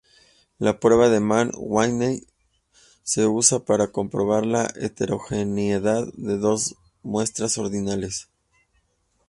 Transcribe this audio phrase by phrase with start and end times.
[0.57, 2.25] La prueba de Mann-Whitney
[3.03, 8.27] se usa para comprobar la heterogeneidad de dos muestras ordinales.